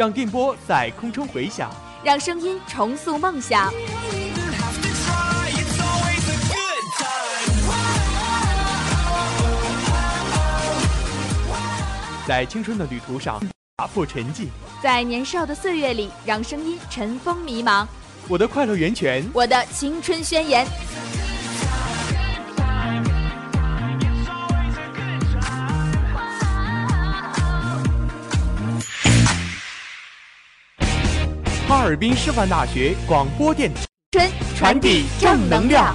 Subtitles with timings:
[0.00, 1.70] 让电波在空中回响，
[2.02, 3.70] 让声音重塑梦想。
[12.26, 13.38] 在青春的旅途上
[13.76, 14.46] 打破沉寂，
[14.82, 17.86] 在年少的岁月里让声音尘封迷茫。
[18.26, 20.66] 我的快乐源泉，我的青春宣言。
[31.90, 33.68] 哈尔滨师范大学广播电
[34.12, 35.92] 台，传递正能量。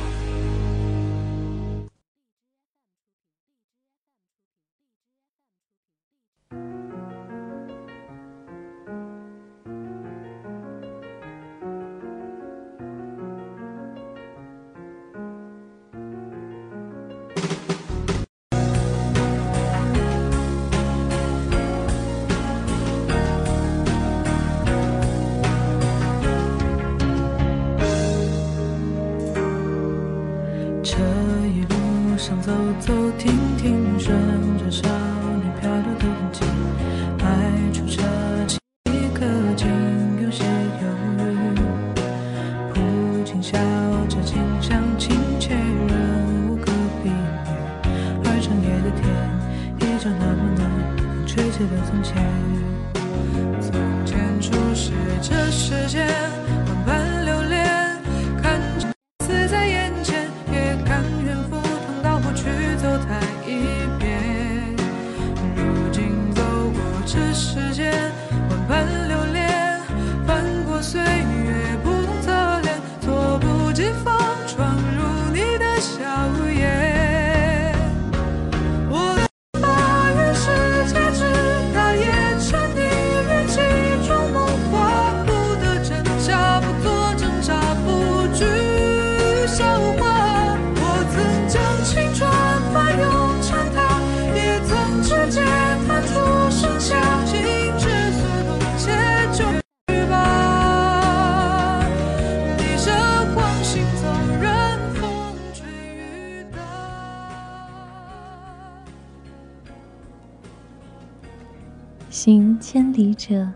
[112.76, 113.50] 千里者，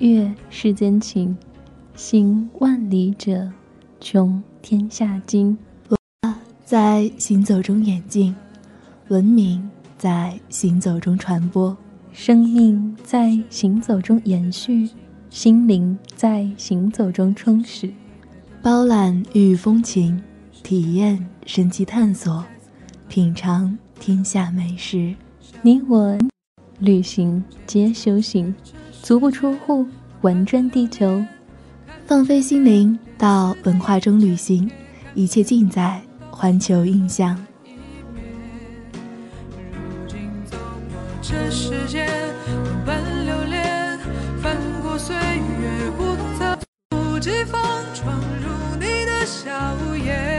[0.00, 1.34] 阅世间情；
[1.94, 3.50] 行万里者，
[3.98, 5.56] 穷天下经。
[6.62, 8.36] 在行走中演进，
[9.08, 9.66] 文明
[9.96, 11.74] 在行走中传播，
[12.12, 14.90] 生命在行走中延续，
[15.30, 17.90] 心灵在行走中充实。
[18.60, 20.22] 包揽异域风情，
[20.62, 22.44] 体验神奇探索，
[23.08, 25.14] 品尝天下美食。
[25.62, 26.18] 你我
[26.78, 28.54] 旅行皆修行，
[29.02, 29.86] 足不出户，
[30.20, 31.24] 玩转地球。
[32.06, 34.70] 放飞心灵，到文化中旅行，
[35.14, 36.00] 一切尽在
[36.30, 37.34] 环球印象。
[39.72, 42.06] 如今走过这世间，
[42.86, 43.98] 万般流连，
[44.42, 46.58] 翻过岁月不同侧，
[46.90, 47.60] 不及防
[47.94, 49.50] 闯入你的笑
[49.96, 50.35] 颜。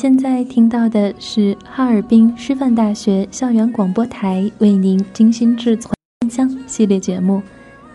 [0.00, 5.92] 现在听到的是哈尔滨师范大学校园广播台为您精心制作
[6.32, 7.42] 《香》系列节目，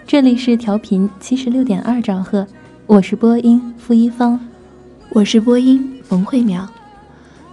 [0.05, 2.45] 这里是调频七十六点二兆赫，
[2.85, 4.39] 我是播音付一方，
[5.09, 6.67] 我是播音冯慧淼，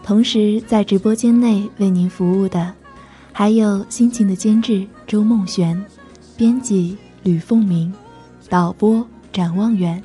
[0.03, 2.75] 同时在直播间内为您服务的
[3.33, 5.83] 还有辛勤的监制周梦璇、
[6.37, 7.91] 编辑吕凤鸣、
[8.51, 9.03] 导播
[9.33, 10.03] 展望远、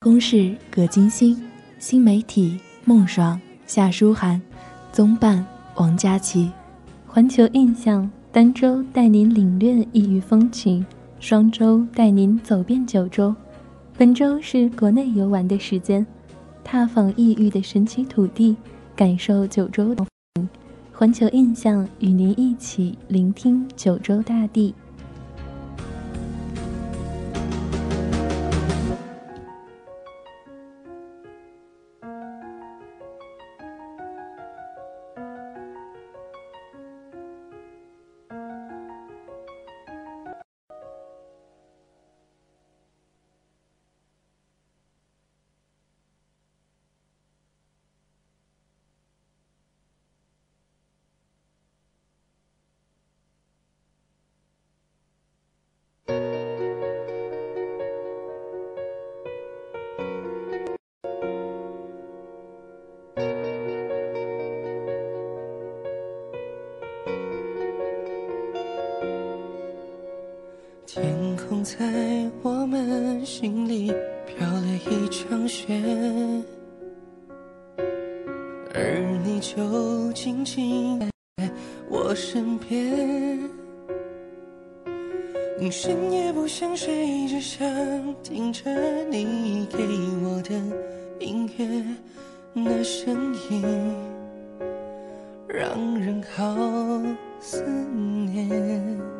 [0.00, 1.40] 公事葛金星、
[1.78, 2.58] 新媒体。
[2.88, 4.40] 孟爽、夏书涵，
[4.92, 5.44] 综办
[5.74, 6.52] 王佳琪，
[7.04, 10.86] 环球印象儋州带您领略异域风情，
[11.18, 13.34] 双周带您走遍九州。
[13.98, 16.06] 本周是国内游玩的时间，
[16.62, 18.56] 踏访异域的神奇土地，
[18.94, 20.06] 感受九州的
[20.92, 24.72] 环球印象与您一起聆听九州大地。
[92.52, 93.62] 那声音
[95.48, 96.54] 让人好
[97.40, 99.16] 思念。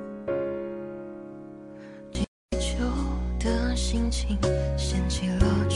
[3.76, 4.38] 心情
[4.76, 5.69] 掀起了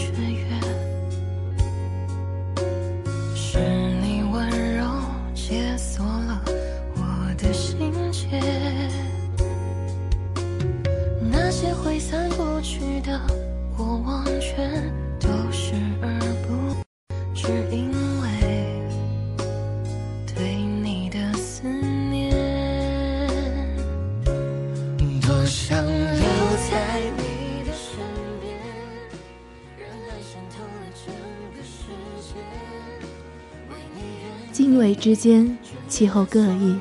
[35.01, 35.57] 之间，
[35.89, 36.77] 气候各异，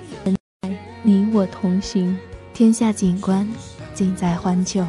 [1.03, 2.17] 你我同行，
[2.53, 3.47] 天下景观
[3.93, 4.85] 尽在环球。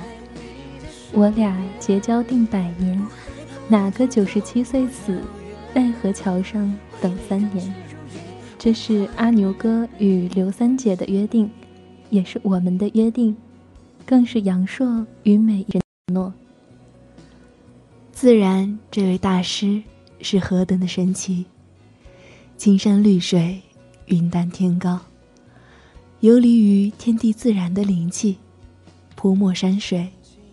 [1.12, 3.00] 我俩结交定百年，
[3.68, 5.20] 哪个九十七岁死，
[5.72, 7.72] 奈何桥上等三年？
[8.58, 11.48] 这是阿牛哥与刘三姐的约定，
[12.08, 13.36] 也是我们的约定，
[14.04, 15.80] 更是杨朔与美人
[16.12, 16.34] 诺。
[18.10, 19.80] 自然，这位大师
[20.20, 21.46] 是何等的神奇！
[22.60, 23.58] 青山绿水，
[24.04, 25.00] 云淡天高，
[26.20, 28.36] 游离于天地自然的灵气，
[29.14, 30.06] 泼墨山水，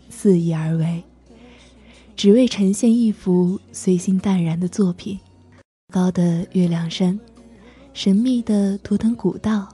[0.09, 1.03] 肆意而为，
[2.15, 5.19] 只为呈现一幅随心淡然的作品。
[5.91, 7.19] 高的月亮山，
[7.93, 9.67] 神秘的图腾古道，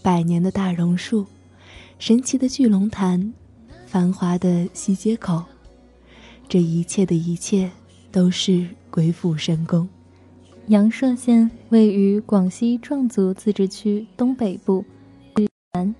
[0.00, 1.26] 百年的大榕树，
[1.98, 3.34] 神奇的巨龙潭，
[3.84, 5.44] 繁华的西街口，
[6.48, 7.68] 这一切的一切，
[8.12, 9.88] 都是鬼斧神工。
[10.68, 14.84] 阳朔县位于广西壮族自治区东北部，
[15.72, 15.94] 南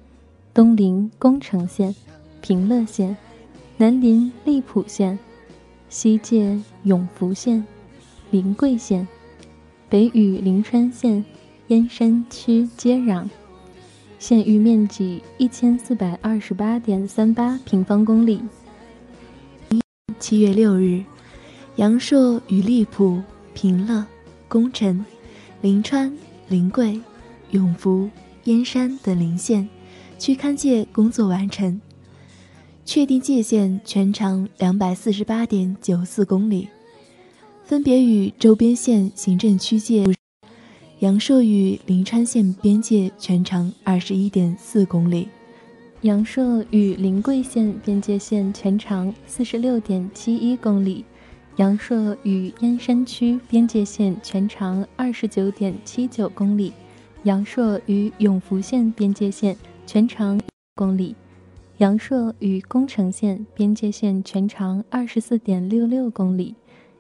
[0.53, 1.95] 东临宫城县、
[2.43, 3.17] 平乐县，
[3.79, 5.19] 南临荔浦县，
[5.89, 7.65] 西界永福县、
[8.31, 9.09] 临桂县，
[9.89, 11.25] 北与灵川县、
[11.69, 13.27] 燕山区接壤，
[14.19, 18.43] 县域面积一千四百二十八点三八平方公里。
[20.19, 21.03] 七月六日，
[21.77, 23.23] 阳朔与荔浦、
[23.55, 24.05] 平乐。
[24.49, 25.05] 宫城、
[25.61, 26.17] 临川、
[26.49, 26.99] 临桂、
[27.51, 28.09] 永福、
[28.45, 29.69] 燕山等邻县
[30.19, 31.81] 区勘界工作完成，
[32.85, 36.69] 确定界限全长两百四十八点九四公里，
[37.63, 40.05] 分别与周边县行政区界
[41.01, 45.29] 阳朔与临川县边界全长二十一点四公里，
[46.01, 51.05] 阳朔与临桂县边界线全长四十六点七一公里。
[51.59, 56.73] 阳朔与燕山区边界线全长二十九点七九公里，
[57.25, 60.41] 阳朔与永福县边界线全长
[60.77, 61.17] 公里，
[61.79, 66.55] 阳朔与宫城县边界线全长二十四点六六公里，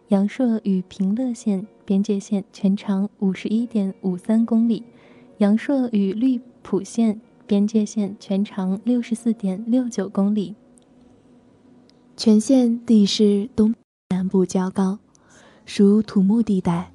[0.08, 4.82] 阳朔与平乐县边界线全长五十一点五三公里，
[5.36, 10.56] 阳朔与绿浦县边界线全长六十四点六九公里。
[12.16, 13.72] 全县地势东
[14.10, 14.98] 南部较高，
[15.66, 16.90] 属土木地带。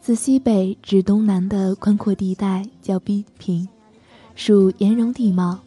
[0.00, 3.68] 自西北至东南的宽阔地带较低平，
[4.34, 5.58] 属岩溶地貌；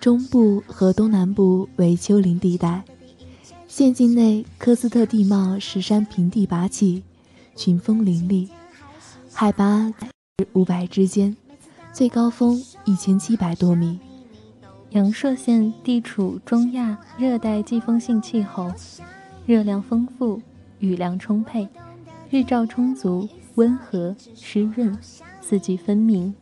[0.00, 2.82] 中部和东南部为丘陵地带。
[3.68, 7.04] 县境内科斯特地貌石山平地拔起，
[7.54, 8.48] 群峰林立，
[9.32, 9.94] 海拔
[10.52, 11.36] 五百之间，
[11.92, 14.00] 最高峰一千七百多米。
[14.90, 18.70] 阳朔县地处中亚热带季风性气候，
[19.46, 20.40] 热量丰富，
[20.78, 21.68] 雨量充沛，
[22.30, 23.28] 日照充足。
[23.56, 24.96] 温和湿润，
[25.42, 26.34] 四季分明。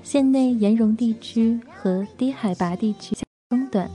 [0.00, 3.16] 县内岩溶地区和低海拔地区
[3.48, 3.90] 中短，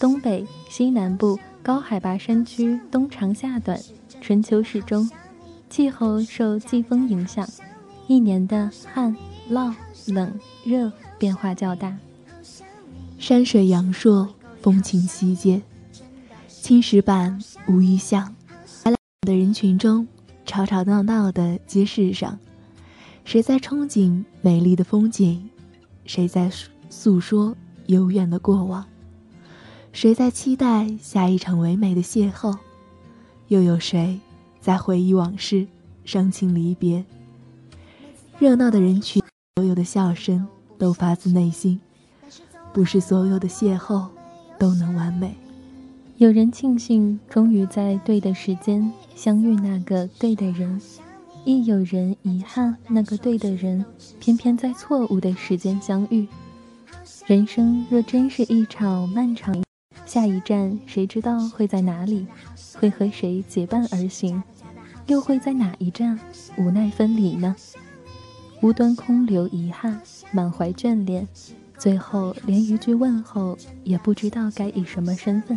[0.00, 3.78] 东北、西南部高海拔山区冬长夏短，
[4.22, 5.10] 春秋适中。
[5.68, 7.46] 气候受季风影响，
[8.06, 9.14] 一年的旱、
[9.50, 9.74] 涝、
[10.06, 11.98] 冷、热变化较大。
[13.18, 14.26] 山水阳朔，
[14.62, 15.60] 风情西街，
[16.68, 18.36] 青石板无一项。
[18.84, 20.06] 来的人群中。
[20.44, 22.38] 吵吵闹闹的街市上，
[23.24, 25.48] 谁在憧憬美丽的风景？
[26.04, 26.52] 谁在
[26.90, 27.56] 诉说
[27.86, 28.84] 悠远的过往？
[29.94, 32.58] 谁在期待下一场唯美的邂逅？
[33.46, 34.20] 又有谁
[34.60, 35.66] 在回忆往事，
[36.04, 37.02] 伤情离别？
[38.38, 39.22] 热闹的人群，
[39.56, 40.46] 所有的笑声
[40.76, 41.80] 都发自内心。
[42.74, 44.06] 不是所有的邂逅
[44.58, 45.34] 都能完美。
[46.18, 50.80] 有人庆幸终于在对的时间相遇那个对的人，
[51.44, 53.84] 亦有人遗憾那个对的人
[54.18, 56.26] 偏偏在错误的时间相遇。
[57.28, 59.62] 人生若真是一场漫长，
[60.06, 62.26] 下一站谁知道会在哪里，
[62.74, 64.42] 会和谁结伴而行，
[65.06, 66.18] 又会在哪一站
[66.56, 67.54] 无奈分离呢？
[68.60, 70.00] 无端空留遗憾，
[70.32, 71.28] 满怀眷恋，
[71.76, 75.56] 最后连一句问候也不知道该以什么身份。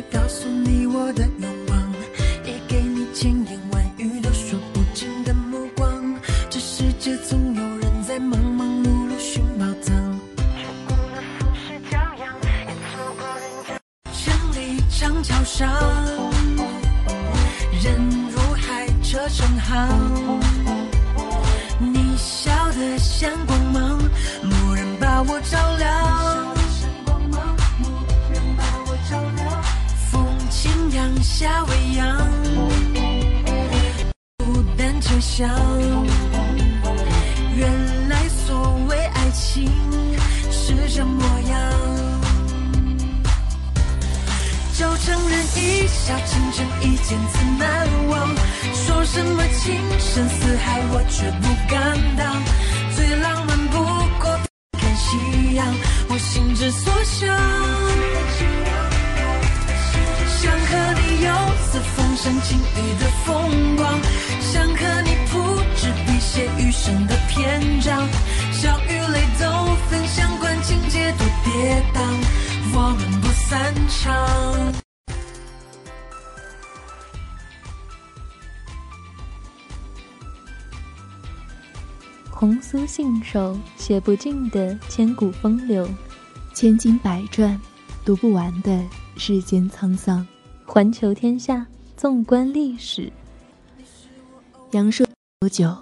[0.00, 1.28] 告诉你我的
[82.42, 85.88] 红酥信手写不尽的千古风流，
[86.52, 87.56] 千金百转
[88.04, 88.84] 读不完的
[89.16, 90.26] 世间沧桑。
[90.66, 91.64] 环球天下，
[91.96, 93.12] 纵观历史。
[94.72, 95.06] 杨朔
[95.42, 95.72] 有九，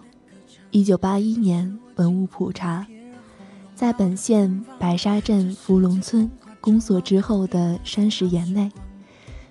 [0.70, 2.86] 一九八一年文物普查，
[3.74, 8.70] 在本县白沙镇福龙村公所之后的山石岩内，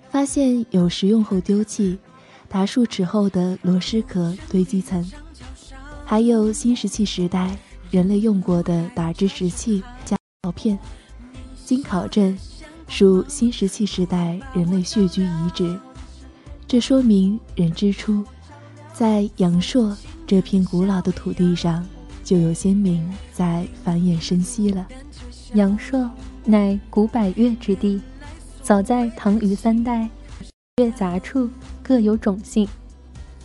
[0.08, 1.98] 发现有食用后丢弃、
[2.48, 5.04] 达数尺厚的螺蛳壳堆积层，
[6.10, 7.56] 还有新石器时代
[7.88, 10.76] 人类用过的打制石器加陶片，
[11.64, 12.36] 经考证。
[12.88, 15.78] 属新石器时代人类血居遗址，
[16.66, 18.24] 这说明人之初，
[18.92, 21.86] 在阳朔这片古老的土地上，
[22.24, 24.88] 就有先民在繁衍生息了。
[25.54, 26.10] 阳朔
[26.44, 28.02] 乃古百越之地，
[28.64, 30.10] 早在唐虞三代，
[30.78, 31.48] 越杂处
[31.84, 32.68] 各有种姓。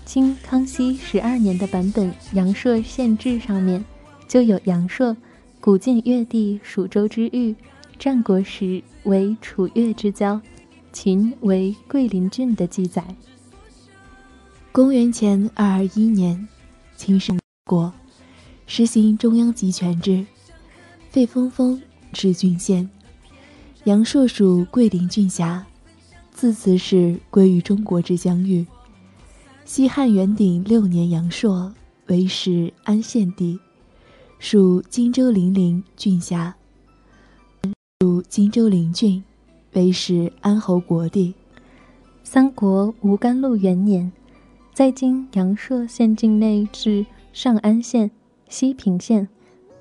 [0.05, 3.83] 清康熙十二年的版本《阳朔县志》上面，
[4.27, 5.17] 就有阳朔，
[5.59, 7.55] 古晋越地蜀州之域。
[7.97, 10.39] 战国时为楚越之交，
[10.91, 13.03] 秦为桂林郡的记载。
[14.71, 16.47] 公元前二二一年，
[16.97, 17.33] 秦始
[17.65, 17.93] 国
[18.67, 20.25] 实行中央集权制，
[21.09, 21.81] 废封封
[22.12, 22.89] 置郡县，
[23.85, 25.65] 阳朔属桂林郡辖，
[26.31, 28.65] 自此始归于中国之疆域。
[29.65, 31.74] 西汉元鼎六年，阳朔
[32.05, 33.60] 为始安县地，
[34.38, 36.55] 属荆州零陵郡辖。
[38.00, 39.24] 属荆州临郡，
[39.74, 41.34] 为始安侯国地。
[42.24, 44.12] 三国吴甘露元年，
[44.72, 48.12] 在今阳朔县境内至上安县、
[48.47, 49.28] 西平县，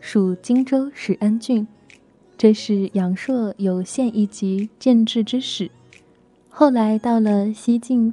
[0.01, 1.69] 属荆州始安郡。
[2.39, 5.71] 这是阳朔有县一级建制之始。
[6.49, 8.11] 后来到了西晋，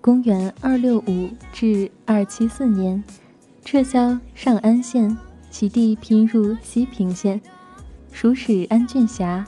[0.00, 3.04] 公元二六五至二七四年，
[3.62, 5.14] 撤销上安县，
[5.50, 7.38] 其地拼入西平县。
[8.10, 9.46] 属始安郡辖，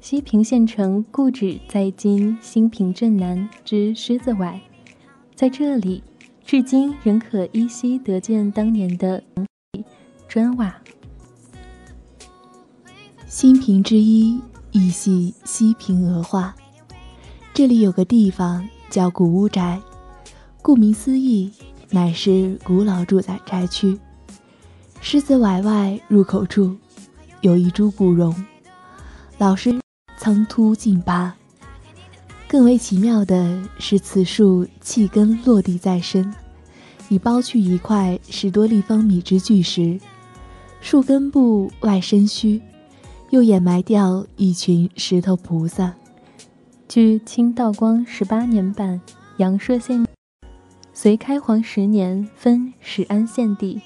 [0.00, 4.60] 西平县城故址在今新平镇南之狮子崴，
[5.36, 6.02] 在这里，
[6.44, 9.22] 至今仍可依稀得见当年的
[10.26, 10.74] 砖瓦。
[13.26, 14.40] 新平之一，
[14.72, 16.56] 亦系西平鹅化。
[17.54, 19.80] 这里有个地方叫古屋宅，
[20.60, 21.50] 顾名思义，
[21.88, 23.98] 乃是古老住宅宅区。
[25.00, 26.76] 狮子崴外入口处。
[27.40, 28.34] 有一株古榕，
[29.38, 29.80] 老是
[30.18, 31.34] 苍秃劲拔。
[32.46, 36.34] 更为奇妙的是，此树气根落地再生，
[37.08, 39.98] 已剥去一块十多立方米之巨石，
[40.82, 42.60] 树根部外深虚，
[43.30, 45.94] 又掩埋掉一群石头菩萨。
[46.90, 49.00] 据清道光十八年版
[49.36, 50.04] 《阳朔县》，
[50.92, 53.80] 隋开皇十年分始安县地，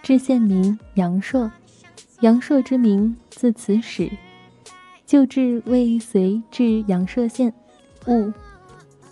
[0.00, 1.50] 置县名阳朔。
[2.20, 4.08] 阳朔之名自此始，
[5.04, 7.52] 旧制为隋至阳朔县，
[8.06, 8.32] 务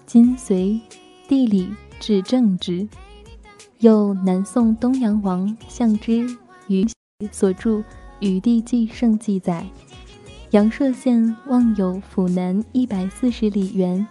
[0.06, 0.80] 今隋
[1.26, 2.86] 地理至政治。
[3.80, 6.24] 有南宋东阳王相之
[6.68, 6.86] 于
[7.32, 7.70] 所著
[8.20, 9.66] 《禹帝纪圣》记载，
[10.54, 14.06] 阳朔县望有府南一百四十里原，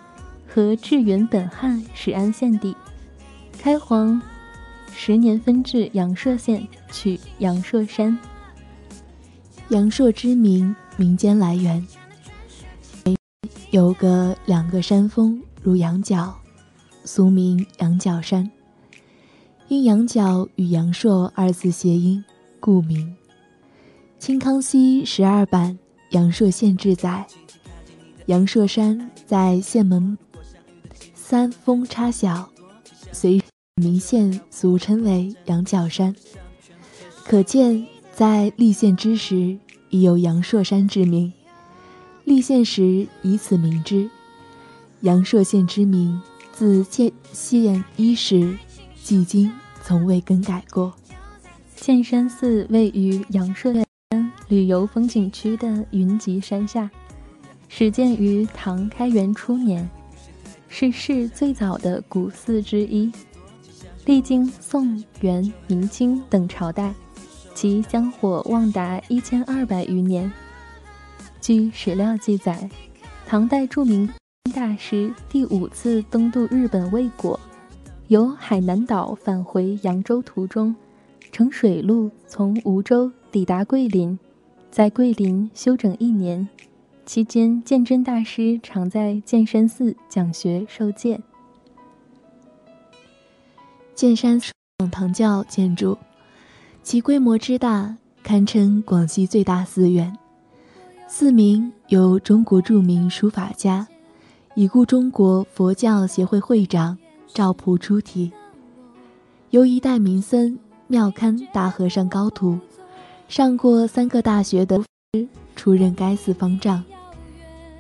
[0.46, 2.76] 和至原本汉始安县地。
[3.58, 4.22] 开皇
[4.92, 8.20] 十年分至阳朔县，取阳朔山。
[9.70, 11.88] 阳朔之名，民间来源
[13.72, 16.36] 有个两个山峰如羊角，
[17.06, 18.52] 俗名羊角山。
[19.70, 22.22] 因羊角与阳朔二字谐音，
[22.60, 23.16] 故名。
[24.20, 25.72] 清康熙十二版
[26.14, 27.28] 《阳朔县志》载，
[28.26, 30.18] 阳朔山在县门
[31.14, 32.50] 三峰插小，
[33.12, 33.40] 随
[33.76, 36.16] 名县俗称为羊角山，
[37.26, 37.86] 可见。
[38.16, 39.58] 在立县之时，
[39.90, 41.34] 已有阳朔山之名。
[42.26, 44.08] 立县时以此名之。
[45.02, 46.22] 阳朔县之名
[46.52, 48.56] 自建县伊始，
[49.04, 50.94] 至今从未更改过。
[51.76, 53.83] 建山寺位于阳朔山
[54.48, 56.90] 旅游风景区的云集山下，
[57.70, 59.90] 始建于唐开元初年，
[60.68, 63.12] 是市最早的古寺之一。
[64.06, 66.94] 历经宋、元、明清等朝代。
[67.56, 70.30] 其香火旺达一千二百余年。
[71.40, 72.68] 据史料记载，
[73.28, 74.10] 唐代著名
[74.56, 77.40] 大师第五次东渡日本未果，
[78.08, 80.76] 由海南岛返回扬州途中，
[81.32, 84.20] 乘水路从梧州抵达桂林，
[84.70, 86.48] 在桂林休整一年，
[87.04, 91.20] 期间鉴真大师常在剑山寺讲学受戒。
[93.96, 94.54] 剑山是
[94.92, 95.98] 唐教建筑。
[96.84, 100.16] 其规模之大，堪称广西最大寺院。
[101.08, 103.88] 寺名由中国著名书法家
[104.54, 106.96] 已故中国佛教协会会长
[107.34, 108.32] 赵朴初题，
[109.50, 112.60] 由一代名僧妙堪大和尚高徒，
[113.28, 116.84] 上过三个大学的师出任该寺方丈。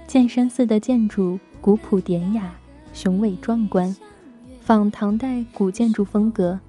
[0.07, 2.53] 建山寺的建筑古朴典雅、
[2.93, 3.95] 雄伟壮观，
[4.61, 6.59] 仿唐代古建筑风格，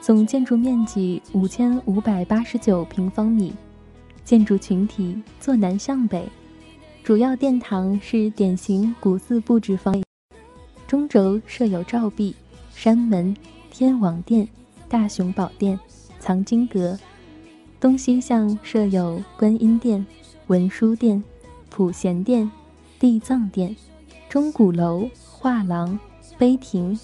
[0.00, 3.52] 总建筑面积五千五百八十九平方米，
[4.24, 6.26] 建筑群体坐南向北。
[7.02, 10.02] 主要殿堂是典型古寺布置方，
[10.86, 12.34] 中轴设有照壁、
[12.74, 13.36] 山门、
[13.70, 14.48] 天王殿、
[14.88, 15.78] 大雄宝殿、
[16.18, 16.98] 藏经阁；
[17.78, 20.04] 东西向设有观音殿、
[20.46, 21.22] 文殊殿、
[21.68, 22.50] 普贤殿、
[22.98, 23.76] 地藏殿、
[24.28, 25.98] 钟鼓楼、画廊、
[26.38, 26.98] 碑亭。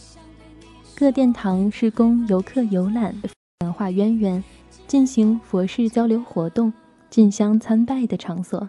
[0.94, 3.14] 各殿堂是供游客游览、
[3.60, 4.42] 文化渊源、
[4.86, 6.72] 进行佛事交流活动、
[7.10, 8.68] 进香参拜的场所。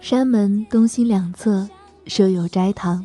[0.00, 1.68] 山门东西两侧
[2.06, 3.04] 设有斋堂，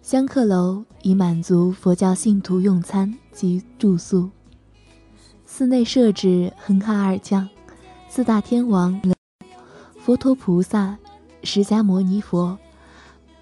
[0.00, 4.30] 香客楼以满足佛教信徒用餐及住宿。
[5.50, 7.48] 寺内设置哼哈二将、
[8.08, 9.00] 四大天王、
[9.98, 10.96] 佛陀菩萨、
[11.42, 12.56] 释迦牟尼佛、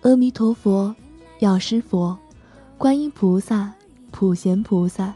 [0.01, 0.95] 阿弥陀佛、
[1.40, 2.16] 药师佛、
[2.79, 3.71] 观音菩萨、
[4.12, 5.12] 普贤菩萨、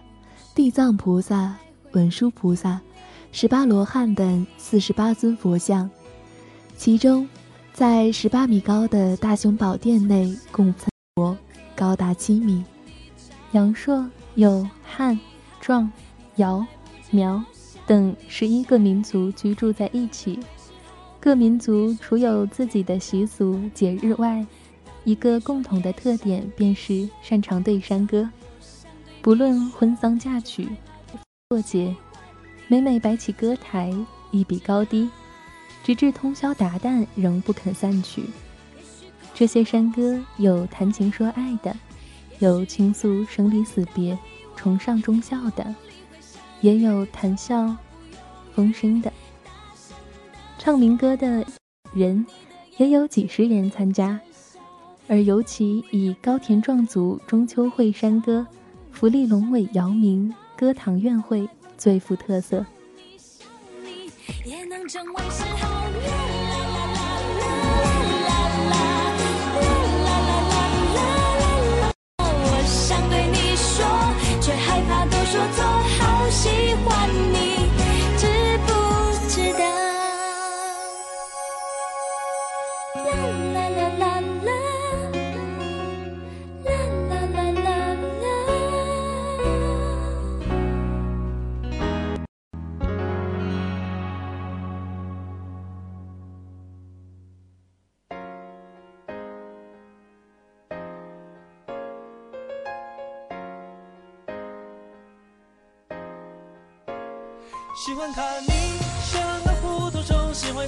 [0.55, 1.55] 地藏菩萨、
[1.93, 2.79] 文殊菩萨、
[3.33, 5.89] 十八罗汉等四十八尊佛像。
[6.77, 7.27] 其中，
[7.73, 11.39] 在十八米高的大雄宝殿内供奉佛
[11.75, 12.63] 高达七米。
[13.53, 15.19] 阳朔有汉、
[15.61, 15.91] 壮、
[16.37, 16.67] 瑶、
[17.11, 17.43] 苗
[17.87, 20.39] 等十一个民族居住在一起，
[21.21, 24.47] 各民族除有自己的习俗节日外，
[25.05, 28.29] 一个共同的特点便是擅长对山歌。
[29.23, 30.69] 不论婚丧嫁娶、
[31.49, 31.95] 过节，
[32.69, 33.93] 每每摆起歌台，
[34.31, 35.11] 一比高低。
[35.83, 38.23] 直至通宵达旦，仍不肯散去。
[39.35, 41.75] 这些山歌有谈情说爱的，
[42.39, 44.17] 有倾诉生离死别、
[44.55, 45.75] 崇尚忠孝的，
[46.61, 47.77] 也有谈笑
[48.55, 49.13] 风生的。
[50.59, 51.45] 唱民歌的
[51.93, 52.27] 人
[52.77, 54.21] 也有几十人参加，
[55.09, 58.47] 而尤其以高田壮族中秋会山歌、
[58.93, 62.65] 福利龙尾姚明歌堂院会最富特色。
[64.45, 65.69] 也能成为嗜好。
[72.19, 73.85] 我想对你说，
[74.41, 75.65] 却害怕都说错，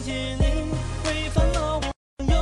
[0.03, 1.91] 虫，喜欢听你会烦恼朋
[2.29, 2.35] 友，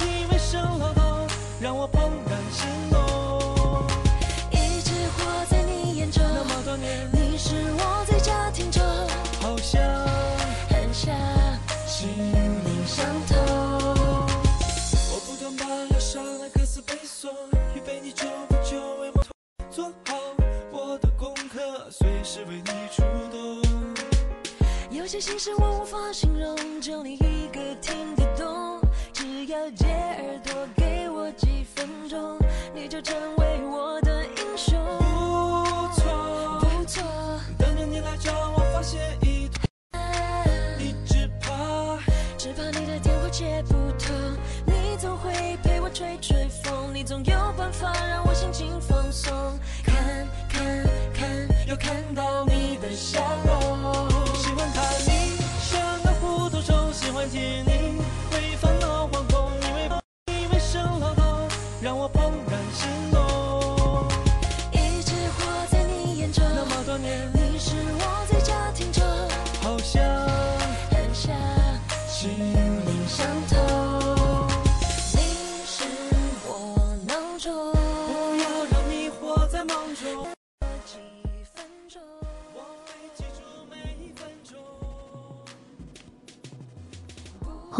[0.00, 1.26] 你为生老头，
[1.60, 3.86] 让我怦然心动。
[4.50, 8.82] 一直活在你眼中，那么多年，你是我最佳听众，
[9.40, 9.80] 好像
[10.68, 11.14] 很像
[11.86, 13.36] 心灵相通。
[15.10, 17.30] 我不断把忧伤的歌词背诵，
[17.74, 19.24] 预备你久不久为我
[19.70, 20.16] 做好
[20.70, 23.38] 我的功课，随时为你出动。
[24.90, 25.77] 有些心事我
[26.88, 28.80] 容，只有你一个听得懂。
[29.12, 32.38] 只要借耳朵给我几分钟，
[32.74, 33.14] 你就成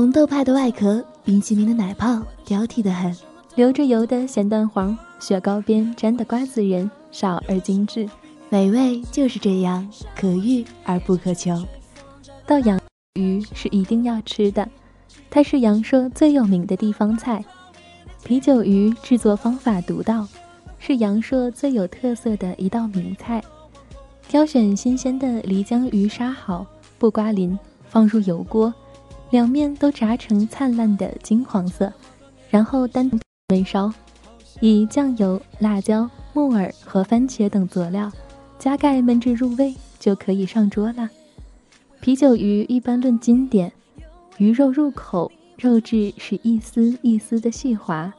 [0.08, 3.14] 红豆派的外壳，冰淇淋的奶泡挑剔的很，
[3.56, 8.08] 流着油的咸蛋黄，雪糕边沾的瓜子仁，少而精致。
[8.48, 11.62] 美味就是这样，可遇而不可求。
[12.46, 12.80] 到阳
[13.16, 14.66] 鱼是一定要吃的，
[15.28, 17.44] 它是阳朔最有名的地方菜，
[18.24, 20.26] 啤酒鱼制作方法独到，
[20.78, 23.44] 是阳朔最有特色的一道名菜。
[24.26, 26.64] 挑选新鲜的漓江鱼杀好，
[26.98, 27.58] 不刮鳞，
[27.90, 28.72] 放入油锅，
[29.30, 31.92] 两面都炸成灿烂的金黄色，
[32.48, 33.92] 然后单独煨烧，
[34.60, 38.10] 以酱油、辣椒、木耳和番茄等佐料，
[38.58, 41.10] 加盖焖至入味，就可以上桌了。
[42.00, 43.70] 啤酒鱼一般论斤点，
[44.38, 48.10] 鱼肉入口，肉质是一丝一丝的细滑，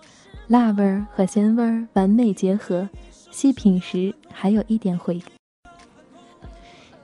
[0.47, 2.87] 辣味儿和鲜味儿完美结合，
[3.31, 5.19] 细品时还有一点回。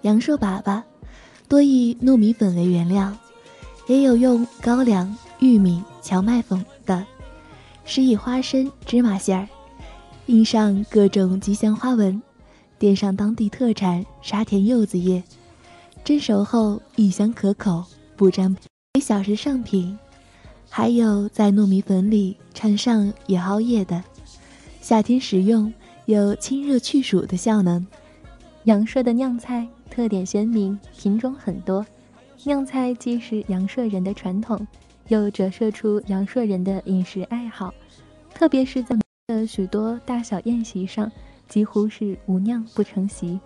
[0.02, 0.84] 阳朔粑粑
[1.48, 3.12] 多以糯米粉为原料，
[3.88, 7.06] 也有用高粱、玉米、荞麦粉的，
[7.86, 9.48] 是以花生、芝麻馅儿，
[10.26, 12.22] 印上各种吉祥花纹，
[12.80, 15.24] 垫上当地特产沙田柚子叶，
[16.04, 17.84] 蒸熟后异香可口，
[18.16, 18.56] 不沾
[18.96, 19.98] 为小食上品。
[20.70, 24.04] 还有在糯米粉里掺上野蒿叶的，
[24.82, 25.74] 夏天食用
[26.06, 27.86] 有清热去暑的效能。
[28.64, 29.68] 阳朔的酿菜。
[29.88, 31.86] 特点鲜明，品种很多。
[32.48, 34.68] 酿菜既是阳朔人的传统，
[35.08, 37.74] 又折射出阳朔人的饮食爱好。
[38.36, 41.12] 特别是在许多大小宴席上，
[41.50, 43.40] 几乎是无酿不成席，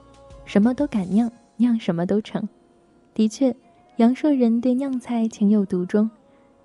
[0.44, 2.50] 什么都敢酿，酿什么都成。
[3.14, 3.56] 的确，
[3.96, 6.10] 阳朔人对酿菜情有独钟，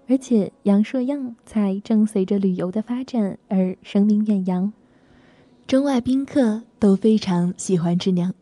[0.08, 4.72] 而且阳朔酿菜正随着旅游的发展而声名远扬，
[5.68, 8.34] 中外宾客都非常喜欢吃酿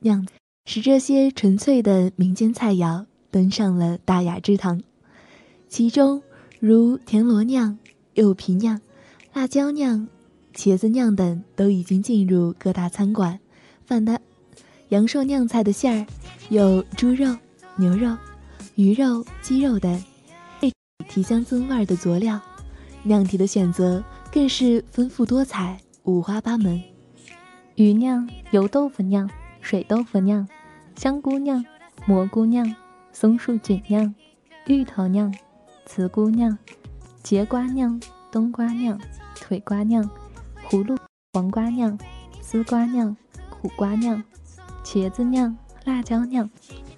[0.00, 0.28] 酿。
[0.66, 4.82] 使这些纯粹的民间菜肴登上了大雅之堂，
[5.68, 6.22] 其中
[6.60, 7.78] 如田螺酿、
[8.14, 8.80] 柚皮酿、
[9.32, 10.08] 辣椒酿、
[10.54, 13.38] 茄子酿等都已经进入各大餐馆
[13.86, 14.20] 饭的。
[14.88, 16.06] 阳朔酿菜的馅儿
[16.48, 17.36] 有猪肉、
[17.76, 18.16] 牛肉、
[18.74, 20.02] 鱼肉、鸡肉等，
[21.08, 22.40] 提香增味的佐料，
[23.02, 26.82] 酿体的选择更是丰富多彩、五花八门。
[27.74, 29.28] 鱼酿、油豆腐酿、
[29.60, 30.48] 水豆腐酿。
[30.96, 31.64] 香菇酿、
[32.06, 32.74] 蘑菇酿、
[33.12, 34.14] 松树菌酿、
[34.66, 35.34] 芋头酿、
[35.86, 36.56] 茨菇酿、
[37.22, 38.98] 节瓜酿、冬瓜酿、
[39.34, 40.08] 腿瓜酿、
[40.68, 40.96] 葫芦
[41.32, 41.98] 黄瓜酿、
[42.40, 43.16] 丝瓜酿、
[43.50, 44.22] 苦瓜酿、
[44.84, 46.48] 茄子酿、辣椒酿、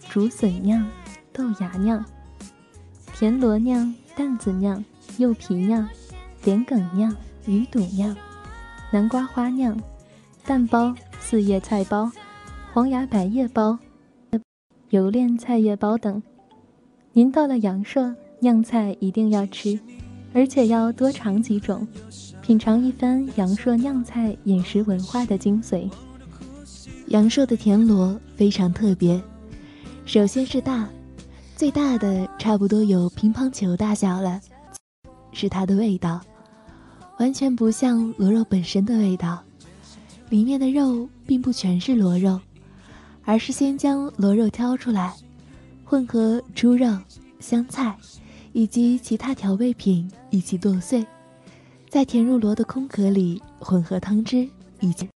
[0.09, 0.87] 竹笋酿、
[1.33, 2.05] 豆芽酿、
[3.15, 4.85] 田螺酿、担子酿、
[5.17, 5.89] 柚皮酿、
[6.45, 7.15] 莲梗酿、
[7.47, 8.15] 鱼肚酿、
[8.93, 9.81] 南瓜花酿、
[10.45, 12.11] 蛋包、四叶菜包、
[12.73, 13.79] 黄芽百叶包。
[14.91, 16.21] 油炼菜叶包等，
[17.13, 19.79] 您到了阳朔，酿菜一定要吃，
[20.35, 21.87] 而且要多尝几种，
[22.43, 25.89] 品尝一番阳朔酿菜饮食文化的精髓。
[27.07, 29.23] 阳朔的田螺非常特别，
[30.07, 30.89] 首先是大，
[31.55, 34.41] 最大的差不多有乒乓球大小了，
[35.31, 36.21] 是它的味道，
[37.21, 39.41] 完全不像螺肉本身的味道，
[40.31, 42.41] 里面的肉并不全是螺肉。
[43.31, 45.15] 而是先将螺肉挑出来，
[45.85, 46.99] 混合猪肉、
[47.39, 47.97] 香菜
[48.53, 51.07] 以及其他调味品一起剁碎，
[51.89, 54.49] 再填入螺的空壳里，混合汤汁。
[54.81, 55.09] 以及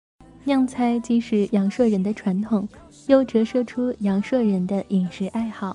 [0.45, 2.69] 酿菜既是阳朔人的传统，
[3.07, 5.75] 又折射出阳朔人的饮食爱好。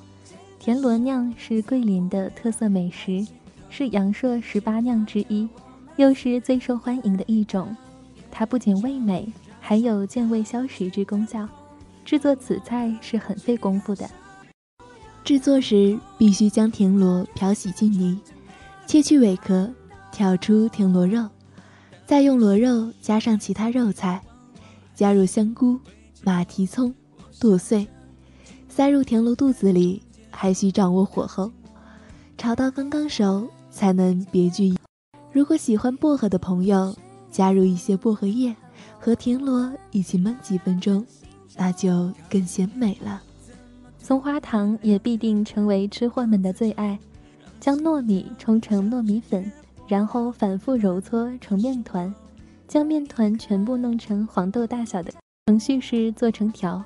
[0.60, 3.26] 田螺酿是桂林的特色美食，
[3.68, 5.50] 是阳朔十八酿之一，
[5.96, 7.76] 又是最受欢迎的一种。
[8.30, 9.28] 它不仅味美，
[9.60, 11.50] 还有健胃消食之功效。
[12.08, 14.10] 制作此菜是很费功夫的。
[15.26, 18.18] 制作时必须将田螺漂洗净泥，
[18.86, 19.70] 切去尾壳，
[20.10, 21.28] 挑出田螺肉，
[22.06, 24.24] 再用螺肉加上其他肉菜，
[24.96, 25.78] 加入香菇、
[26.24, 26.96] 马蹄葱，
[27.42, 27.86] 剁碎，
[28.70, 31.52] 塞入田螺肚子里，还需掌握火候，
[32.38, 34.78] 炒到刚刚熟才能别具一。
[35.34, 36.96] 如果喜欢薄荷的朋友，
[37.30, 38.56] 加入一些薄荷叶
[38.98, 41.06] 和田螺一起焖几分钟。
[41.58, 43.22] 那就更鲜美了。
[43.98, 46.98] 松花糖也必定成为吃货们的最爱。
[47.60, 49.52] 将糯米冲成糯米粉，
[49.88, 52.14] 然后反复揉搓成面团，
[52.68, 55.12] 将面团全部弄成黄豆大小的
[55.48, 56.84] 程序是做成条，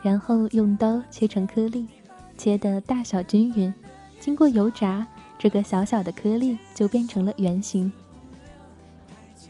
[0.00, 1.88] 然后用刀切成颗粒，
[2.38, 3.74] 切得大小均匀。
[4.20, 5.04] 经过油炸，
[5.36, 7.92] 这个小小的颗粒就变成了圆形。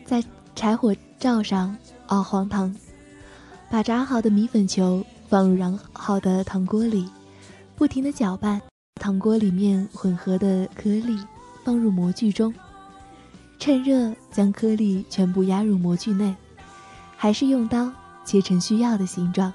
[0.07, 0.25] 在
[0.57, 2.75] 柴火灶上熬黄糖。
[3.73, 7.09] 把炸好的米粉球放入燃好的糖锅里，
[7.75, 8.61] 不停地搅拌。
[9.01, 11.19] 糖锅里面混合的颗粒
[11.65, 12.53] 放入模具中，
[13.59, 16.37] 趁热将颗粒全部压入模具内，
[17.17, 17.91] 还是用刀
[18.27, 19.51] 切成需要的形状。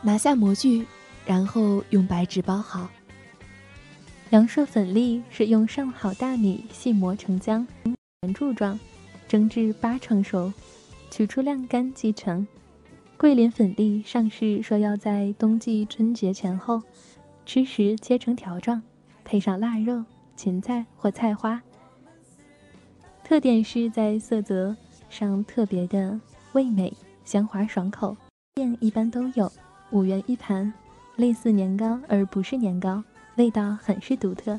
[0.00, 0.86] 拿下模具，
[1.26, 2.88] 然后用白纸包好。
[4.30, 7.66] 阳朔粉粒是用上好大米细磨成浆，
[8.22, 8.80] 圆柱状，
[9.28, 10.50] 蒸至八成熟，
[11.14, 12.44] 取出晾干即成。
[13.16, 16.82] 桂林粉粒上市说要在冬季春节前后，
[17.46, 18.82] 吃时切成条状，
[19.22, 21.62] 配上腊肉、芹菜或菜花。
[23.22, 24.76] 特点是在色泽
[25.08, 26.20] 上特别的
[26.52, 26.92] 味美、
[27.24, 28.16] 香滑爽口。
[28.56, 29.52] 店一般都有，
[29.92, 30.74] 五元一盘，
[31.14, 33.04] 类似年糕而不是年糕，
[33.36, 34.58] 味道很是独特。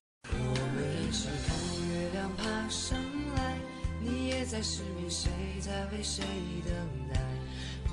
[5.61, 6.23] 在为谁
[6.65, 6.73] 等
[7.13, 7.21] 待？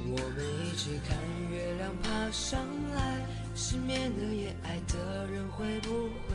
[0.01, 1.19] 我们一起看
[1.51, 2.59] 月亮爬上
[2.95, 6.35] 来，失眠的夜爱的人会不会？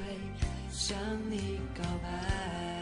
[0.70, 0.96] 向
[1.30, 2.73] 你告白。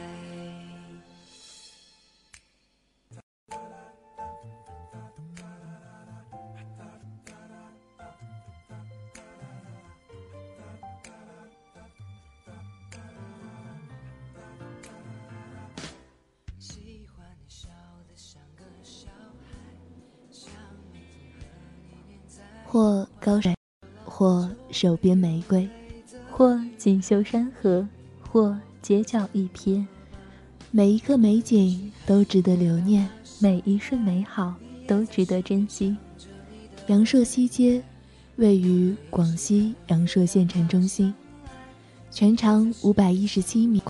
[24.82, 25.70] 手边玫瑰，
[26.32, 27.88] 或锦绣山河，
[28.20, 29.86] 或街角一瞥，
[30.72, 33.08] 每一刻美景都值得留念。
[33.38, 34.56] 每一瞬美好
[34.88, 35.96] 都值得珍惜。
[36.88, 37.84] 阳朔西街
[38.38, 41.14] 位于广西阳朔县城中心，
[42.10, 43.84] 全长五百一十七米，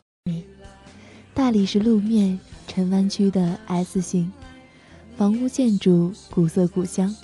[1.34, 4.30] 大理石路面，呈弯曲的 S 型，
[5.16, 7.16] 房屋建筑古色古香，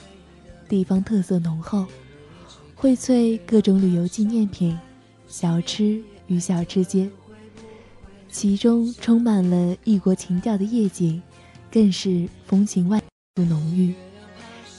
[0.70, 1.86] 地方特色浓厚，
[2.80, 4.78] 荟萃各种旅游纪念品、
[5.28, 7.10] 小吃与小吃街，
[8.30, 11.22] 其中充满了异国情调的夜景。
[11.70, 13.02] 更是风情万
[13.36, 13.94] 种浓郁。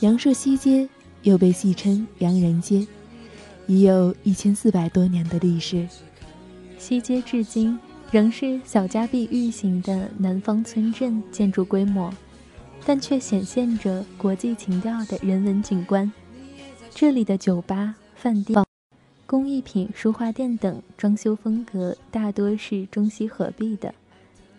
[0.01, 0.89] 阳朔西街
[1.23, 2.87] 又被戏称“洋人街”，
[3.69, 5.87] 已有一千四百多年的历史。
[6.79, 7.79] 西街至今
[8.11, 12.11] 仍是小家碧玉型的南方村镇建筑规模，
[12.87, 16.11] 但却显现着国际情调的人文景观。
[16.91, 18.65] 这里的酒吧、饭店、
[19.25, 23.95] 工艺品、书画店等装修风格大多是中西合璧的，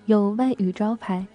[0.06, 1.26] 有外语招牌。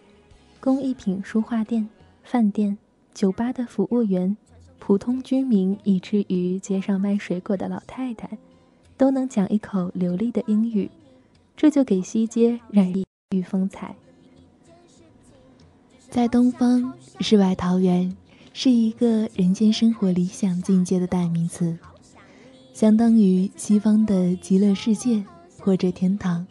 [0.61, 1.86] 工艺品书画店、
[2.22, 2.78] 饭店、
[3.12, 4.34] 酒吧的服务员、
[4.78, 8.38] 普通居民，以至于街上卖水果的老太太，
[8.97, 10.90] 都能讲一口流利的英语，
[11.55, 13.95] 这就给西街染一域风采。
[16.09, 18.16] 在东方，世外桃源
[18.57, 21.77] 是一个人间生活理想境界的代名词，
[22.73, 25.25] 相当于西方的极乐世界
[25.59, 26.47] 或者天堂。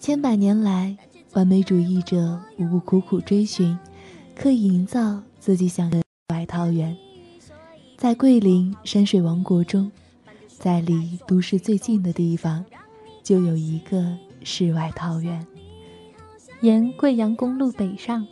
[0.00, 0.96] 千百年来。
[1.34, 3.78] 完美主义者无不苦苦追寻，
[4.34, 6.96] 刻意营造自己想的外桃源。
[7.98, 9.92] 在桂林山水王国中，
[10.48, 12.64] 在离都市最近的地方，
[13.22, 15.46] 就有一个世外桃源。
[16.62, 18.26] 沿贵阳公路北上，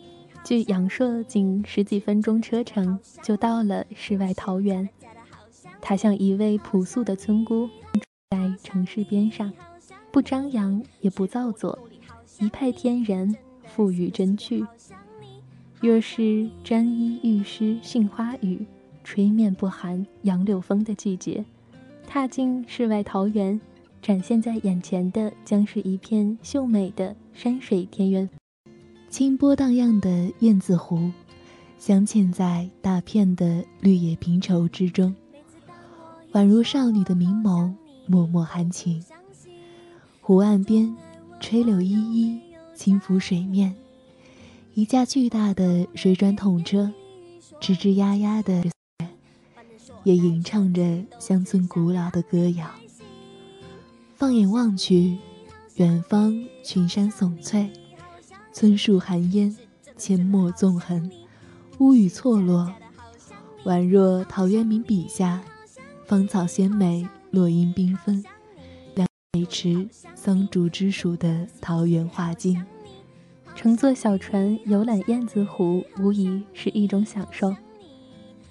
[0.47, 4.89] 距阳朔仅十几分钟车程，就到了世外桃源。
[5.81, 7.69] 它像一位朴素的村姑，
[8.31, 9.53] 在城市边上，
[10.13, 11.77] 不张扬也不造作。
[12.39, 13.35] 一派天然，
[13.75, 14.65] 馥郁真趣。
[15.81, 18.65] 若是沾衣欲湿杏花雨，
[19.03, 21.45] 吹面不寒杨柳风的季节，
[22.07, 23.61] 踏进世外桃源，
[24.01, 28.31] 展现在眼前的将是一片秀美的山水田园。
[29.17, 31.11] 清波荡漾的燕子湖，
[31.79, 35.17] 镶嵌在大片的绿野平畴之中，
[36.33, 37.73] 宛如少女的明眸，
[38.07, 39.03] 脉脉含情。
[40.21, 40.95] 湖岸边，
[41.41, 42.39] 垂柳依依，
[42.75, 43.75] 轻拂水面。
[44.75, 46.93] 一架巨大的水转筒车，
[47.59, 48.67] 吱吱呀呀的，
[50.05, 52.69] 也吟唱着乡村古老的歌谣。
[54.15, 55.17] 放眼望去，
[55.77, 57.71] 远方群山耸翠。
[58.59, 59.55] 村树寒烟，
[59.99, 61.11] 阡陌纵横，
[61.77, 62.73] 屋宇错落，
[63.67, 65.43] 宛若陶渊明笔下
[66.07, 68.25] 芳草鲜美、落英缤纷、
[68.95, 72.65] 两水池桑竹之属的桃源画境。
[73.55, 77.55] 乘坐小船游览燕子湖，无疑是一种享受。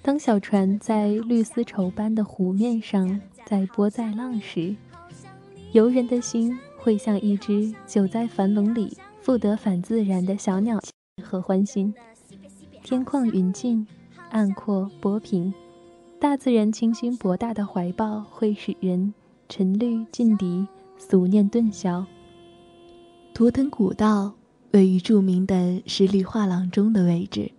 [0.02, 4.76] 当小船在绿丝绸般的湖面上载波载浪时，
[5.72, 8.96] 游人的心会像一只久在樊笼里。
[9.26, 10.80] 复得反自然的小鸟
[11.20, 11.92] 和欢心，
[12.84, 13.84] 天旷云静，
[14.30, 15.52] 岸阔波平，
[16.20, 19.12] 大自然清新博大的怀抱会使人
[19.48, 22.06] 沉虑尽涤，俗念顿消。
[23.34, 24.32] 图腾古道
[24.70, 27.50] 位于著名的十里画廊中的位置，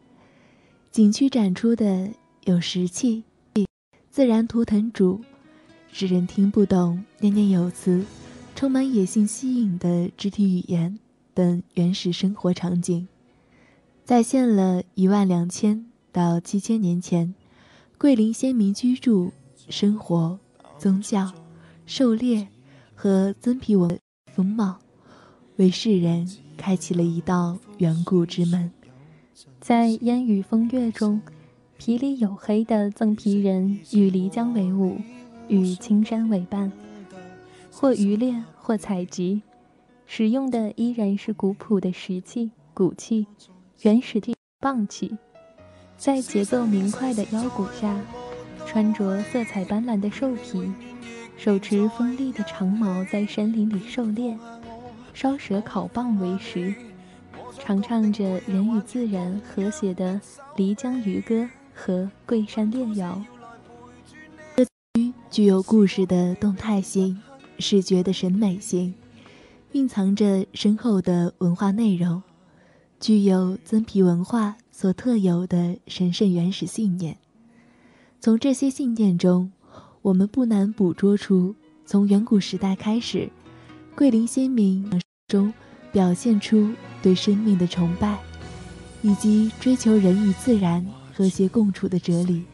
[0.89, 2.11] 景区展出的
[2.45, 3.25] 有石器、
[4.09, 5.19] 自然图腾主，
[5.91, 8.05] 使人听不懂念念有词、
[8.55, 10.97] 充满野性吸引的肢体语言。
[11.37, 13.07] 等原始生活场景，
[14.03, 17.35] 再现了一万两千到七千年前
[17.99, 19.31] 桂林先民居住、
[19.69, 20.39] 生活、
[20.79, 21.31] 宗教、
[21.85, 22.47] 狩猎
[22.95, 23.99] 和曾皮文
[24.33, 24.79] 风貌，
[25.57, 26.27] 为世人
[26.57, 28.71] 开启了一道远古之门。
[29.61, 31.21] 在烟雨风月中，
[31.77, 34.97] 皮里黝黑的赠皮人与漓江为伍，
[35.47, 36.71] 与青山为伴，
[37.71, 39.43] 或渔猎，或采集。
[40.09, 43.27] 使用的依然是古朴的石器、骨器、
[43.81, 45.15] 原始的棒器，
[45.97, 47.99] 在节奏明快的腰鼓下，
[48.65, 50.71] 穿着色彩斑斓的兽皮，
[51.35, 54.35] 手持锋利的长矛，在山林里狩猎，
[55.13, 56.73] 烧蛇烤蚌为食，
[57.59, 60.19] 常唱着人与自然和谐的
[60.55, 63.21] 漓江渔歌和桂山猎谣。
[64.55, 64.65] 这
[65.29, 67.21] 具有故事的动态性，
[67.59, 68.93] 视觉的审美性。
[69.73, 72.23] 蕴藏着深厚的文化内容，
[72.99, 77.17] 具有曾皮文化所特有的神圣原始信念。
[78.21, 79.51] 从这些信念中，
[80.01, 81.53] 我们不难捕捉出
[81.85, 83.29] 从远古时代开始，
[83.93, 84.89] 桂林先民
[85.27, 85.53] 中
[85.91, 88.17] 表现出对生命的崇拜，
[89.01, 92.45] 以及追求人与自然和谐共处的哲理。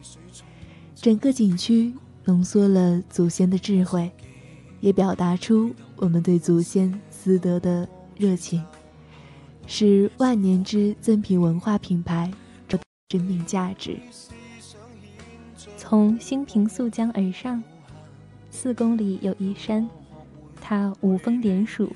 [0.96, 1.94] 整个景区
[2.24, 4.10] 浓缩了祖先的智慧，
[4.80, 7.00] 也表达出我们对祖先。
[7.10, 7.88] 私德的
[8.18, 8.62] 热情，
[9.66, 12.30] 是万年之赠品文化品牌
[12.68, 12.78] 的
[13.08, 13.96] 生命价值。
[15.78, 17.62] 从兴平溯江而上，
[18.50, 19.88] 四公里有一山，
[20.60, 21.90] 它五峰连属，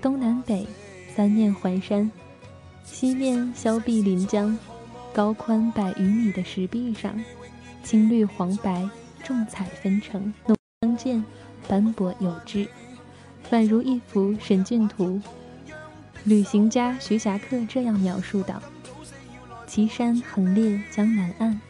[0.00, 0.64] 东南北
[1.12, 2.08] 三面环山，
[2.84, 4.56] 西面削壁临江，
[5.12, 7.20] 高宽百余米的石壁上，
[7.82, 8.88] 青绿黄白
[9.24, 10.32] 重彩纷呈，
[10.82, 11.24] 相间，
[11.66, 12.68] 斑驳有致。
[13.52, 15.20] 宛如一幅神骏图。
[16.24, 18.62] 旅行家徐霞客这样描述道
[19.68, 21.60] ：“岐山横列江南岸，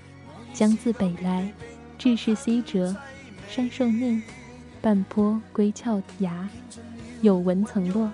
[0.54, 1.52] 江自北来，
[1.98, 2.94] 至是西折，
[3.48, 4.22] 山受逆，
[4.80, 6.48] 半坡归峭崖，
[7.20, 8.12] 有纹层落。”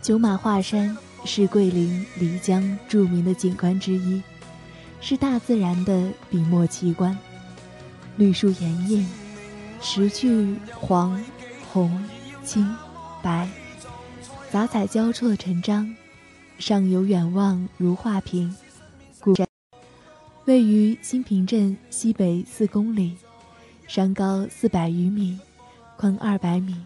[0.00, 4.22] 九马画山是桂林漓江著名的景观之一，
[5.00, 7.18] 是大自然的笔墨奇观。
[8.16, 9.08] 绿树掩映，
[9.80, 11.20] 石具黄。
[11.74, 11.90] 红、
[12.44, 12.64] 青、
[13.20, 13.48] 白，
[14.48, 15.92] 杂彩交错成章，
[16.56, 18.54] 上有远望如画屏。
[19.18, 19.44] 古山
[20.44, 23.16] 位于新平镇西北四公里，
[23.88, 25.36] 山高四百余米，
[25.96, 26.76] 宽二百米，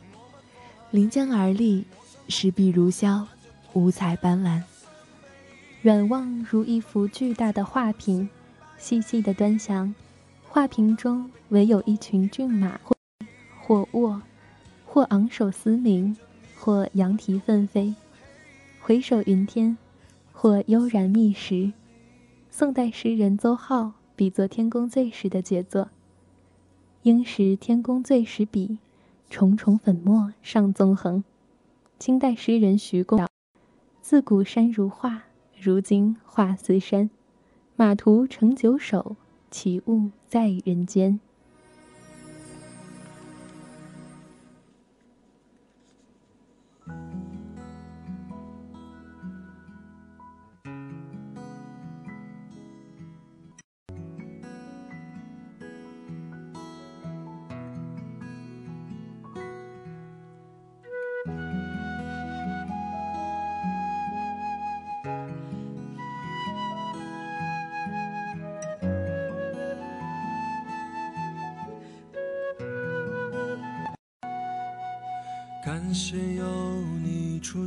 [0.90, 1.84] 临江而立，
[2.30, 3.28] 石壁如削，
[3.74, 4.62] 五彩斑斓。
[5.82, 8.26] 远望如一幅巨大的画屏，
[8.78, 9.94] 细细的端详，
[10.48, 12.96] 画屏中唯有一群骏马，或
[13.60, 14.22] 或卧。
[14.90, 16.16] 或昂首嘶鸣，
[16.58, 17.94] 或扬蹄奋飞，
[18.80, 19.76] 回首云天，
[20.32, 21.72] 或悠然觅食。
[22.50, 25.90] 宋代诗人邹浩比作天公醉时的杰作。
[27.02, 28.78] 应识天公醉时笔，
[29.28, 31.22] 重重粉墨上纵横。
[31.98, 33.28] 清代诗人徐公道
[34.00, 35.24] 自古山如画，
[35.60, 37.10] 如今画似山。
[37.76, 39.16] 马图成九首，
[39.50, 41.20] 其物在人间。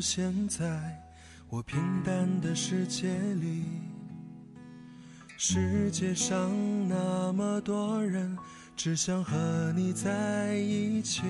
[0.02, 1.00] 现在
[1.48, 3.66] 我平淡的世界里。
[5.38, 6.52] 世界上
[6.88, 8.38] 那么多人，
[8.76, 11.24] 只想和你在一起。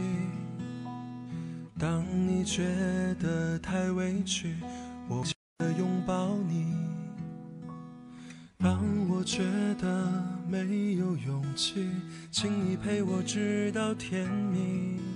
[1.77, 2.63] 当你觉
[3.19, 4.55] 得太委屈，
[5.07, 5.25] 我
[5.77, 6.65] 拥抱你；
[8.57, 9.43] 当我觉
[9.79, 11.89] 得没有勇气，
[12.31, 15.10] 请你陪我直到天明。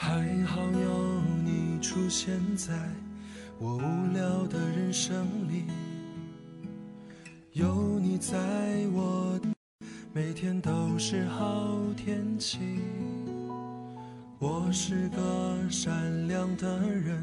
[0.00, 2.72] 还好有你出现在
[3.58, 5.64] 我无聊的人生里，
[7.52, 8.38] 有你在
[8.92, 9.38] 我
[10.12, 12.60] 每天都是好天气。
[14.38, 17.20] 我是个善良的人，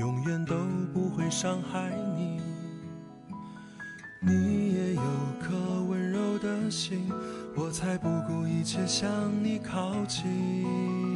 [0.00, 0.56] 永远都
[0.92, 2.40] 不会伤害你。
[4.20, 5.02] 你也有
[5.40, 5.54] 颗
[5.84, 7.08] 温柔的心，
[7.54, 9.08] 我才不顾一切向
[9.44, 11.15] 你靠近。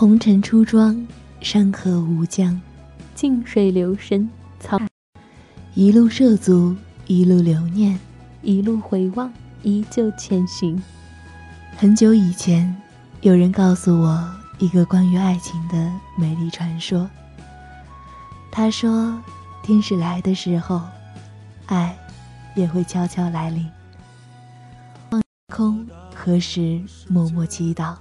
[0.00, 1.06] 红尘初妆，
[1.42, 2.58] 山河无疆，
[3.14, 4.26] 静水流深，
[4.58, 4.80] 草
[5.74, 6.74] 一路涉足，
[7.06, 8.00] 一路留念，
[8.40, 9.30] 一路回望，
[9.62, 10.82] 依旧前行。
[11.76, 12.74] 很久以前，
[13.20, 14.26] 有人告诉我
[14.58, 17.06] 一个关于爱情的美丽传说。
[18.50, 19.22] 他说，
[19.62, 20.80] 天使来的时候，
[21.66, 21.94] 爱
[22.56, 23.68] 也会悄悄来临。
[25.10, 25.22] 望
[25.54, 27.96] 空，何时默默祈祷？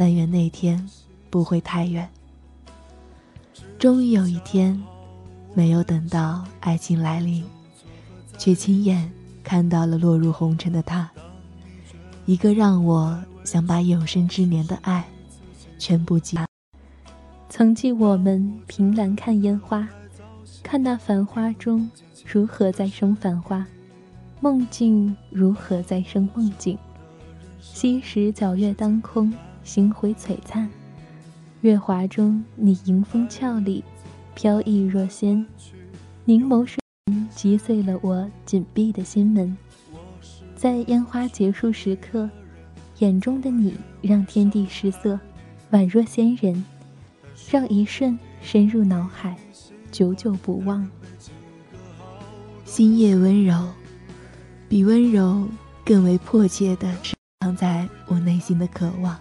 [0.00, 0.88] 但愿那天
[1.28, 2.08] 不会太远。
[3.78, 4.82] 终于有一天，
[5.52, 7.44] 没有等到爱情来临，
[8.38, 9.12] 却亲眼
[9.44, 11.10] 看到了落入红尘的他。
[12.24, 15.06] 一个让我想把有生之年的爱
[15.78, 16.38] 全部寄。
[17.50, 19.86] 曾记我们凭栏看烟花，
[20.62, 21.90] 看那繁花中
[22.24, 23.66] 如何再生繁花，
[24.40, 26.78] 梦境如何再生梦境。
[27.60, 29.30] 昔时皎月当空。
[29.62, 30.68] 星辉璀璨，
[31.60, 33.84] 月华中你迎风俏丽，
[34.34, 35.46] 飘逸若仙。
[36.24, 39.56] 凝眸瞬间击碎了我紧闭的心门。
[40.54, 42.28] 在烟花结束时刻，
[42.98, 45.18] 眼中的你让天地失色，
[45.72, 46.64] 宛若仙人，
[47.50, 49.36] 让一瞬深入脑海，
[49.90, 50.88] 久久不忘。
[52.64, 53.68] 星夜温柔，
[54.68, 55.48] 比温柔
[55.84, 59.18] 更为迫切的是藏在我内心的渴望。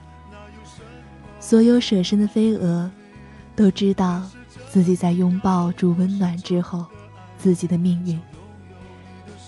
[1.39, 2.89] 所有舍身的飞蛾，
[3.55, 4.23] 都知道
[4.69, 6.85] 自己在拥抱住温暖之后，
[7.37, 8.19] 自己的命运。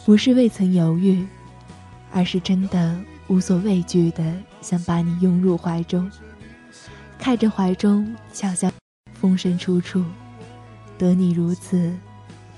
[0.05, 1.25] 不是未曾犹豫，
[2.11, 6.09] 而是真的无所畏惧的想把你拥入怀中，
[7.19, 8.71] 看着怀中悄悄
[9.13, 10.03] 风声处处，
[10.97, 11.93] 得你如此，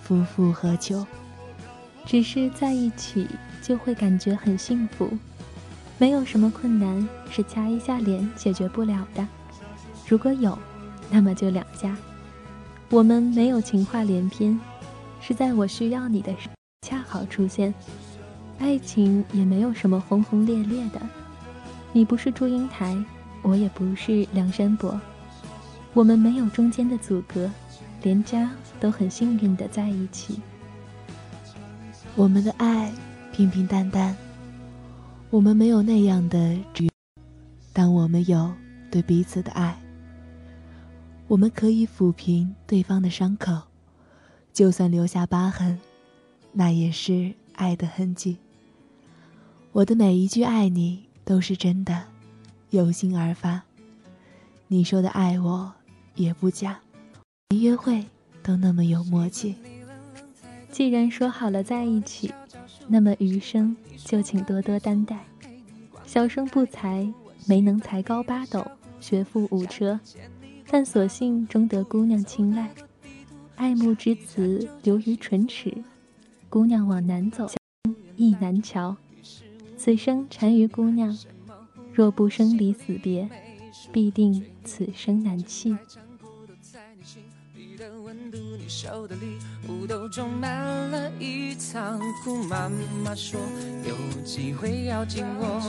[0.01, 1.05] 夫复何求？
[2.05, 3.27] 只是在一起
[3.61, 5.11] 就会感觉很幸福。
[5.97, 9.25] 没有什么困难是掐一下脸解决不了的，
[10.07, 10.57] 如果有，
[11.09, 11.95] 那么就两家。
[12.89, 14.59] 我们没有情话连篇，
[15.21, 16.49] 是在我需要你的时
[16.81, 17.73] 恰好出现。
[18.59, 21.01] 爱情也没有什么轰轰烈烈的，
[21.91, 22.97] 你不是祝英台，
[23.41, 24.99] 我也不是梁山伯，
[25.93, 27.49] 我们没有中间的阻隔，
[28.01, 30.41] 连家都很幸运的在一起。
[32.15, 32.91] 我们的爱
[33.31, 34.15] 平平淡淡。
[35.33, 36.87] 我们没有那样的执，
[37.73, 38.53] 但我们有
[38.91, 39.75] 对彼此的爱。
[41.27, 43.63] 我们可以抚平对方的伤口，
[44.53, 45.79] 就算留下疤痕，
[46.51, 48.37] 那也是爱的痕迹。
[49.71, 52.03] 我的每一句爱你都是真的，
[52.69, 53.63] 由心而发。
[54.67, 55.73] 你说的爱我
[56.13, 56.79] 也不假，
[57.49, 58.05] 连约会
[58.43, 59.55] 都那么有默契。
[60.69, 62.31] 既然说好了在一起，
[62.87, 63.75] 那么余生。
[64.05, 65.25] 就请多多担待。
[66.05, 67.11] 小生不才，
[67.47, 68.65] 没能才高八斗，
[68.99, 69.99] 学富五车，
[70.67, 72.69] 但所幸终得姑娘青睐。
[73.55, 75.73] 爱慕之词流于唇齿，
[76.49, 77.47] 姑娘往南走，
[78.15, 78.95] 意难桥。
[79.77, 81.17] 此生缠于姑娘，
[81.93, 83.29] 若不生离死别，
[83.91, 85.75] 必定此生难弃。
[88.63, 90.49] 你收的礼物都装满
[90.89, 92.41] 了一仓库。
[92.43, 92.71] 妈
[93.03, 93.37] 妈说
[93.83, 93.93] 有
[94.23, 95.61] 机会要紧握，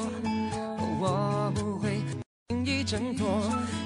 [1.00, 2.00] 我不会
[2.48, 3.42] 轻易挣脱。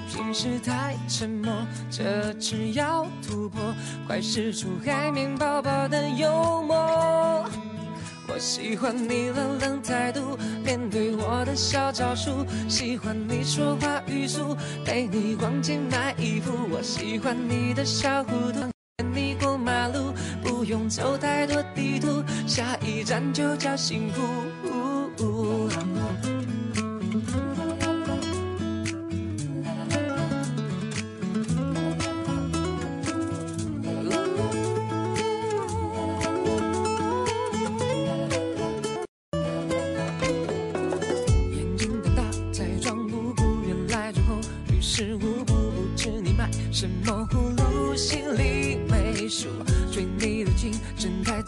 [0.07, 1.51] 平时太沉默，
[1.89, 3.73] 这次要突破，
[4.05, 7.49] 快使出海绵宝宝的幽默。
[8.27, 12.45] 我喜欢你冷冷态度，面对我的小招数。
[12.69, 14.55] 喜欢你说话语速，
[14.85, 16.53] 陪你逛街买衣服。
[16.69, 18.59] 我喜欢你的小糊涂，
[19.13, 24.21] 你过马路不用走太多地图，下一站就叫幸福。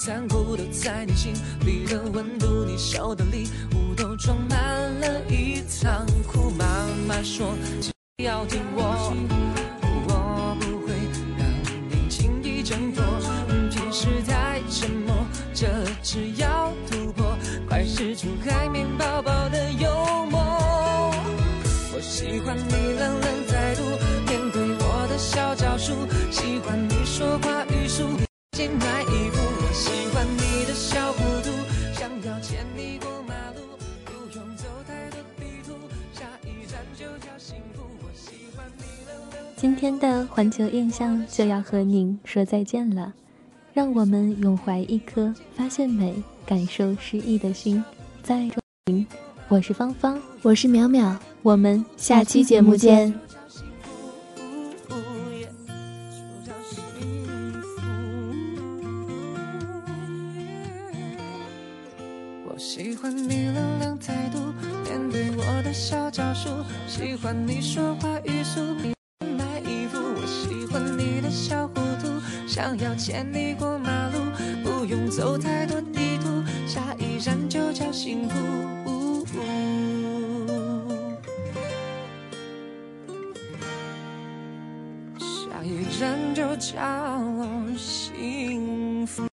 [0.04, 1.32] 残酷，都在你心
[1.64, 2.66] 里的温度。
[2.66, 4.58] 你收的礼物都装满
[5.00, 6.50] 了一仓库。
[6.58, 6.66] 妈
[7.08, 7.92] 妈说只
[8.24, 9.14] 要听我，
[10.08, 10.96] 我不会
[11.38, 11.48] 让
[11.88, 13.04] 你轻易挣脱。
[13.70, 15.16] 平时太沉默，
[15.54, 15.68] 这
[16.02, 17.38] 次要突破，
[17.70, 19.31] 快使出海绵宝宝
[39.62, 43.14] 今天的环球印象就要和您说再见了，
[43.76, 46.16] 让我们永怀一颗发现美、
[46.48, 47.84] 感受诗意的心，
[48.24, 49.06] 在中您。
[49.50, 53.14] 我是芳芳，我是淼淼，我们下期节目见。
[62.48, 64.40] 我喜欢你冷冷态度，
[64.90, 66.50] 面对我的小招数，
[66.88, 68.60] 喜欢你说话语速，
[71.32, 74.20] 小糊涂，想要牵你过马路，
[74.64, 79.26] 不用走太多地图，下一站就叫幸福。
[85.20, 86.78] 下一站就叫
[87.78, 89.31] 幸福。